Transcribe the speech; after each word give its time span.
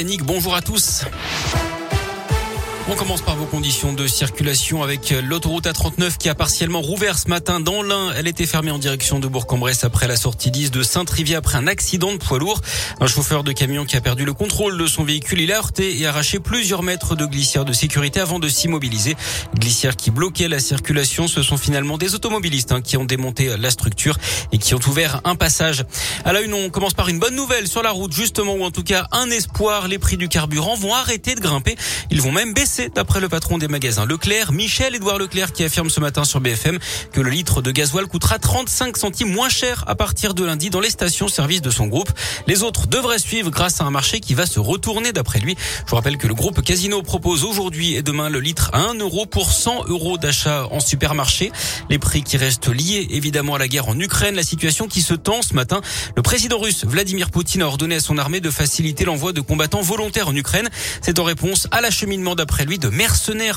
Bonjour 0.00 0.54
à 0.54 0.62
tous. 0.62 1.02
On 2.90 2.94
commence 2.96 3.20
par 3.20 3.36
vos 3.36 3.44
conditions 3.44 3.92
de 3.92 4.06
circulation 4.06 4.82
avec 4.82 5.10
l'autoroute 5.22 5.66
A39 5.66 6.16
qui 6.16 6.30
a 6.30 6.34
partiellement 6.34 6.80
rouvert 6.80 7.18
ce 7.18 7.28
matin 7.28 7.60
dans 7.60 7.82
l'Ain. 7.82 8.14
Elle 8.16 8.26
était 8.26 8.46
fermée 8.46 8.70
en 8.70 8.78
direction 8.78 9.18
de 9.18 9.28
Bourg-en-Bresse 9.28 9.84
après 9.84 10.08
la 10.08 10.16
sortie 10.16 10.50
10 10.50 10.70
de 10.70 10.82
Saint-Trivier 10.82 11.36
après 11.36 11.58
un 11.58 11.66
accident 11.66 12.12
de 12.12 12.16
poids 12.16 12.38
lourd. 12.38 12.62
Un 12.98 13.06
chauffeur 13.06 13.44
de 13.44 13.52
camion 13.52 13.84
qui 13.84 13.98
a 13.98 14.00
perdu 14.00 14.24
le 14.24 14.32
contrôle 14.32 14.78
de 14.78 14.86
son 14.86 15.04
véhicule, 15.04 15.40
il 15.42 15.52
a 15.52 15.58
heurté 15.58 16.00
et 16.00 16.06
arraché 16.06 16.40
plusieurs 16.40 16.82
mètres 16.82 17.14
de 17.14 17.26
glissière 17.26 17.66
de 17.66 17.74
sécurité 17.74 18.20
avant 18.20 18.38
de 18.38 18.48
s'immobiliser. 18.48 19.16
Glissière 19.54 19.94
qui 19.94 20.10
bloquait 20.10 20.48
la 20.48 20.58
circulation. 20.58 21.28
Ce 21.28 21.42
sont 21.42 21.58
finalement 21.58 21.98
des 21.98 22.14
automobilistes 22.14 22.72
hein, 22.72 22.80
qui 22.80 22.96
ont 22.96 23.04
démonté 23.04 23.54
la 23.58 23.70
structure 23.70 24.16
et 24.50 24.56
qui 24.56 24.74
ont 24.74 24.80
ouvert 24.88 25.20
un 25.24 25.36
passage. 25.36 25.84
À 26.24 26.32
la 26.32 26.40
une, 26.40 26.54
on 26.54 26.70
commence 26.70 26.94
par 26.94 27.10
une 27.10 27.18
bonne 27.18 27.36
nouvelle 27.36 27.68
sur 27.68 27.82
la 27.82 27.90
route 27.90 28.14
justement 28.14 28.54
ou 28.54 28.64
en 28.64 28.70
tout 28.70 28.82
cas 28.82 29.08
un 29.12 29.28
espoir. 29.28 29.88
Les 29.88 29.98
prix 29.98 30.16
du 30.16 30.28
carburant 30.28 30.74
vont 30.74 30.94
arrêter 30.94 31.34
de 31.34 31.40
grimper. 31.40 31.76
Ils 32.10 32.22
vont 32.22 32.32
même 32.32 32.54
baisser 32.54 32.77
d'après 32.86 33.20
le 33.20 33.28
patron 33.28 33.58
des 33.58 33.66
magasins 33.66 34.06
Leclerc, 34.06 34.52
Michel-Édouard 34.52 35.18
Leclerc, 35.18 35.52
qui 35.52 35.64
affirme 35.64 35.90
ce 35.90 35.98
matin 35.98 36.24
sur 36.24 36.40
BFM 36.40 36.78
que 37.12 37.20
le 37.20 37.30
litre 37.30 37.60
de 37.62 37.72
gasoil 37.72 38.06
coûtera 38.06 38.38
35 38.38 38.96
centimes 38.96 39.32
moins 39.32 39.48
cher 39.48 39.84
à 39.88 39.96
partir 39.96 40.34
de 40.34 40.44
lundi 40.44 40.70
dans 40.70 40.80
les 40.80 40.90
stations-service 40.90 41.60
de 41.60 41.70
son 41.70 41.86
groupe. 41.86 42.10
Les 42.46 42.62
autres 42.62 42.86
devraient 42.86 43.18
suivre 43.18 43.50
grâce 43.50 43.80
à 43.80 43.84
un 43.84 43.90
marché 43.90 44.20
qui 44.20 44.34
va 44.34 44.46
se 44.46 44.60
retourner 44.60 45.12
d'après 45.12 45.40
lui. 45.40 45.56
Je 45.84 45.90
vous 45.90 45.96
rappelle 45.96 46.18
que 46.18 46.28
le 46.28 46.34
groupe 46.34 46.62
Casino 46.62 47.02
propose 47.02 47.42
aujourd'hui 47.42 47.94
et 47.94 48.02
demain 48.02 48.28
le 48.28 48.38
litre 48.38 48.70
à 48.72 48.82
1 48.82 48.94
euro 48.94 49.26
pour 49.26 49.50
100 49.50 49.86
euros 49.88 50.16
d'achat 50.16 50.68
en 50.70 50.78
supermarché. 50.80 51.50
Les 51.90 51.98
prix 51.98 52.22
qui 52.22 52.36
restent 52.36 52.68
liés 52.68 53.08
évidemment 53.10 53.56
à 53.56 53.58
la 53.58 53.66
guerre 53.66 53.88
en 53.88 53.98
Ukraine, 53.98 54.36
la 54.36 54.44
situation 54.44 54.86
qui 54.86 55.02
se 55.02 55.14
tend 55.14 55.42
ce 55.42 55.54
matin. 55.54 55.80
Le 56.16 56.22
président 56.22 56.58
russe 56.58 56.84
Vladimir 56.84 57.30
Poutine 57.30 57.62
a 57.62 57.66
ordonné 57.66 57.96
à 57.96 58.00
son 58.00 58.18
armée 58.18 58.40
de 58.40 58.50
faciliter 58.50 59.04
l'envoi 59.04 59.32
de 59.32 59.40
combattants 59.40 59.82
volontaires 59.82 60.28
en 60.28 60.36
Ukraine. 60.36 60.68
C'est 61.02 61.18
en 61.18 61.24
réponse 61.24 61.66
à 61.72 61.80
l'acheminement 61.80 62.34
d'après 62.34 62.67
lui 62.68 62.78
de 62.78 62.90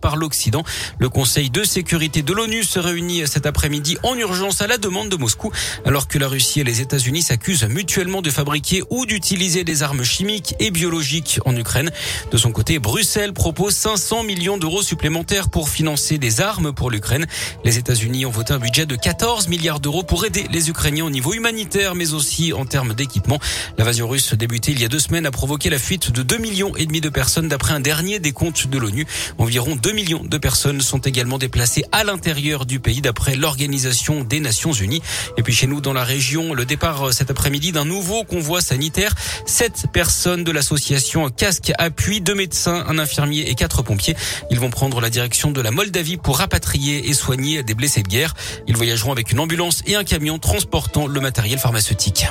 par 0.00 0.16
l'Occident. 0.16 0.64
Le 0.98 1.08
Conseil 1.08 1.50
de 1.50 1.62
sécurité 1.64 2.22
de 2.22 2.32
l'ONU 2.32 2.64
se 2.64 2.78
réunit 2.78 3.26
cet 3.26 3.46
après-midi 3.46 3.98
en 4.02 4.16
urgence 4.16 4.62
à 4.62 4.66
la 4.66 4.78
demande 4.78 5.08
de 5.08 5.16
Moscou, 5.16 5.52
alors 5.84 6.08
que 6.08 6.18
la 6.18 6.28
Russie 6.28 6.60
et 6.60 6.64
les 6.64 6.80
États-Unis 6.80 7.22
s'accusent 7.22 7.64
mutuellement 7.64 8.22
de 8.22 8.30
fabriquer 8.30 8.82
ou 8.90 9.04
d'utiliser 9.04 9.64
des 9.64 9.82
armes 9.82 10.04
chimiques 10.04 10.54
et 10.58 10.70
biologiques 10.70 11.40
en 11.44 11.54
Ukraine. 11.56 11.90
De 12.30 12.38
son 12.38 12.52
côté, 12.52 12.78
Bruxelles 12.78 13.32
propose 13.32 13.74
500 13.74 14.22
millions 14.22 14.56
d'euros 14.56 14.82
supplémentaires 14.82 15.50
pour 15.50 15.68
financer 15.68 16.18
des 16.18 16.40
armes 16.40 16.72
pour 16.72 16.90
l'Ukraine. 16.90 17.26
Les 17.64 17.76
États-Unis 17.78 18.24
ont 18.24 18.30
voté 18.30 18.54
un 18.54 18.58
budget 18.58 18.86
de 18.86 18.96
14 18.96 19.48
milliards 19.48 19.80
d'euros 19.80 20.02
pour 20.02 20.24
aider 20.24 20.46
les 20.50 20.70
Ukrainiens 20.70 21.04
au 21.04 21.10
niveau 21.10 21.34
humanitaire, 21.34 21.94
mais 21.94 22.14
aussi 22.14 22.52
en 22.52 22.64
termes 22.64 22.94
d'équipement. 22.94 23.38
L'invasion 23.76 24.08
russe 24.08 24.32
débutée 24.34 24.72
il 24.72 24.80
y 24.80 24.84
a 24.84 24.88
deux 24.88 24.98
semaines 24.98 25.26
a 25.26 25.30
provoqué 25.30 25.68
la 25.68 25.78
fuite 25.78 26.12
de 26.12 26.22
2 26.22 26.38
millions 26.38 26.74
et 26.76 26.86
demi 26.86 27.00
de 27.00 27.08
personnes 27.08 27.48
d'après 27.48 27.74
un 27.74 27.80
dernier 27.80 28.18
décompte 28.18 28.68
de 28.68 28.78
l'ONU. 28.78 28.93
Environ 29.38 29.76
2 29.76 29.92
millions 29.92 30.22
de 30.24 30.38
personnes 30.38 30.80
sont 30.80 30.98
également 30.98 31.38
déplacées 31.38 31.84
à 31.92 32.04
l'intérieur 32.04 32.66
du 32.66 32.80
pays 32.80 33.00
d'après 33.00 33.34
l'Organisation 33.34 34.22
des 34.22 34.40
Nations 34.40 34.72
Unies. 34.72 35.02
Et 35.36 35.42
puis 35.42 35.54
chez 35.54 35.66
nous 35.66 35.80
dans 35.80 35.92
la 35.92 36.04
région, 36.04 36.54
le 36.54 36.64
départ 36.64 37.08
euh, 37.08 37.12
cet 37.12 37.30
après-midi 37.30 37.72
d'un 37.72 37.84
nouveau 37.84 38.24
convoi 38.24 38.60
sanitaire. 38.60 39.14
Sept 39.46 39.86
personnes 39.92 40.44
de 40.44 40.52
l'association 40.52 41.28
Casque 41.30 41.72
Appui, 41.78 42.20
deux 42.20 42.34
médecins, 42.34 42.84
un 42.88 42.98
infirmier 42.98 43.50
et 43.50 43.54
quatre 43.54 43.82
pompiers. 43.82 44.16
Ils 44.50 44.60
vont 44.60 44.70
prendre 44.70 45.00
la 45.00 45.10
direction 45.10 45.50
de 45.50 45.60
la 45.60 45.70
Moldavie 45.70 46.16
pour 46.16 46.38
rapatrier 46.38 47.08
et 47.08 47.12
soigner 47.14 47.62
des 47.62 47.74
blessés 47.74 48.02
de 48.02 48.08
guerre. 48.08 48.34
Ils 48.66 48.76
voyageront 48.76 49.12
avec 49.12 49.32
une 49.32 49.40
ambulance 49.40 49.82
et 49.86 49.96
un 49.96 50.04
camion 50.04 50.38
transportant 50.38 51.06
le 51.06 51.20
matériel 51.20 51.58
pharmaceutique. 51.58 52.26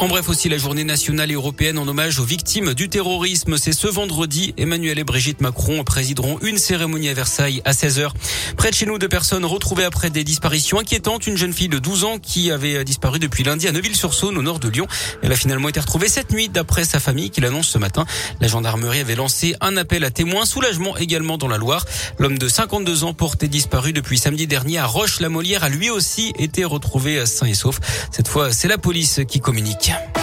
En 0.00 0.06
bref 0.06 0.28
aussi 0.28 0.48
la 0.48 0.58
journée 0.58 0.84
nationale 0.84 1.32
et 1.32 1.34
européenne 1.34 1.76
en 1.76 1.88
hommage 1.88 2.20
aux 2.20 2.24
victimes 2.24 2.72
du 2.72 2.88
terrorisme. 2.88 3.58
C'est 3.58 3.72
ce 3.72 3.88
vendredi. 3.88 4.54
Emmanuel 4.56 5.00
et 5.00 5.02
Brigitte 5.02 5.40
Macron 5.40 5.82
présideront 5.82 6.38
une 6.40 6.56
cérémonie 6.56 7.08
à 7.08 7.14
Versailles 7.14 7.62
à 7.64 7.72
16h. 7.72 8.10
Près 8.56 8.70
de 8.70 8.76
chez 8.76 8.86
nous, 8.86 8.96
deux 8.98 9.08
personnes 9.08 9.44
retrouvées 9.44 9.82
après 9.82 10.10
des 10.10 10.22
disparitions 10.22 10.78
inquiétantes. 10.78 11.26
Une 11.26 11.36
jeune 11.36 11.52
fille 11.52 11.68
de 11.68 11.80
12 11.80 12.04
ans 12.04 12.18
qui 12.18 12.52
avait 12.52 12.84
disparu 12.84 13.18
depuis 13.18 13.42
lundi 13.42 13.66
à 13.66 13.72
Neuville-sur-Saône 13.72 14.38
au 14.38 14.42
nord 14.42 14.60
de 14.60 14.68
Lyon. 14.68 14.86
Elle 15.24 15.32
a 15.32 15.36
finalement 15.36 15.68
été 15.68 15.80
retrouvée 15.80 16.08
cette 16.08 16.30
nuit 16.30 16.48
d'après 16.48 16.84
sa 16.84 17.00
famille 17.00 17.30
qui 17.30 17.40
l'annonce 17.40 17.66
ce 17.66 17.78
matin. 17.78 18.06
La 18.40 18.46
gendarmerie 18.46 19.00
avait 19.00 19.16
lancé 19.16 19.56
un 19.60 19.76
appel 19.76 20.04
à 20.04 20.12
témoins. 20.12 20.46
Soulagement 20.46 20.96
également 20.96 21.38
dans 21.38 21.48
la 21.48 21.58
Loire. 21.58 21.84
L'homme 22.20 22.38
de 22.38 22.46
52 22.46 23.02
ans 23.02 23.14
porté 23.14 23.48
disparu 23.48 23.92
depuis 23.92 24.16
samedi 24.16 24.46
dernier 24.46 24.78
à 24.78 24.86
Roche-la-Molière 24.86 25.64
a 25.64 25.68
lui 25.68 25.90
aussi 25.90 26.32
été 26.38 26.64
retrouvé 26.64 27.26
sain 27.26 27.46
et 27.46 27.54
sauf. 27.54 27.80
Cette 28.12 28.28
fois, 28.28 28.52
c'est 28.52 28.68
la 28.68 28.78
police 28.78 29.22
qui 29.26 29.40
communique. 29.40 29.87
Mecha. 29.88 30.17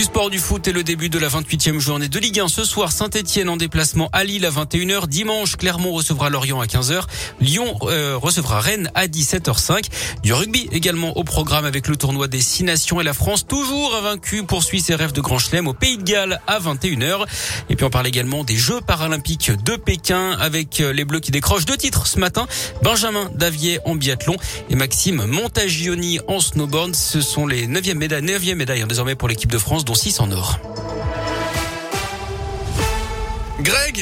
Du 0.00 0.06
sport 0.06 0.30
du 0.30 0.38
foot 0.38 0.66
et 0.66 0.72
le 0.72 0.82
début 0.82 1.10
de 1.10 1.18
la 1.18 1.28
28e 1.28 1.78
journée 1.78 2.08
de 2.08 2.18
Ligue 2.18 2.40
1 2.40 2.48
ce 2.48 2.64
soir. 2.64 2.90
Saint-Etienne 2.90 3.50
en 3.50 3.58
déplacement 3.58 4.08
à 4.14 4.24
Lille 4.24 4.46
à 4.46 4.50
21h. 4.50 5.06
Dimanche, 5.08 5.56
Clermont 5.56 5.92
recevra 5.92 6.30
Lorient 6.30 6.58
à 6.58 6.64
15h. 6.64 7.02
Lyon 7.42 7.76
euh, 7.82 8.16
recevra 8.16 8.60
Rennes 8.60 8.90
à 8.94 9.08
17h05. 9.08 9.90
Du 10.22 10.32
rugby 10.32 10.70
également 10.72 11.18
au 11.18 11.22
programme 11.22 11.66
avec 11.66 11.86
le 11.86 11.96
tournoi 11.96 12.28
des 12.28 12.40
Six 12.40 12.64
Nations 12.64 12.98
et 13.02 13.04
la 13.04 13.12
France 13.12 13.46
toujours 13.46 13.94
invaincue 13.94 14.42
poursuit 14.42 14.80
ses 14.80 14.94
rêves 14.94 15.12
de 15.12 15.20
Grand 15.20 15.38
Chelem 15.38 15.68
au 15.68 15.74
Pays 15.74 15.98
de 15.98 16.02
Galles 16.02 16.40
à 16.46 16.58
21h. 16.60 17.26
Et 17.68 17.76
puis 17.76 17.84
on 17.84 17.90
parle 17.90 18.06
également 18.06 18.42
des 18.42 18.56
Jeux 18.56 18.80
paralympiques 18.80 19.52
de 19.66 19.76
Pékin 19.76 20.32
avec 20.40 20.80
euh, 20.80 20.94
les 20.94 21.04
Bleus 21.04 21.20
qui 21.20 21.30
décrochent 21.30 21.66
deux 21.66 21.76
titres 21.76 22.06
ce 22.06 22.18
matin. 22.18 22.46
Benjamin 22.82 23.30
Davier 23.34 23.80
en 23.84 23.96
biathlon 23.96 24.36
et 24.70 24.76
Maxime 24.76 25.26
Montagioni 25.26 26.20
en 26.26 26.40
snowboard. 26.40 26.96
Ce 26.96 27.20
sont 27.20 27.46
les 27.46 27.66
9e 27.66 27.96
médailles, 27.96 28.22
9e 28.22 28.54
médailles 28.54 28.86
désormais 28.88 29.14
pour 29.14 29.28
l'équipe 29.28 29.52
de 29.52 29.58
France 29.58 29.84
dont 29.90 29.94
6 29.96 30.20
en 30.20 30.30
or. 30.30 30.60
Greg 33.58 33.98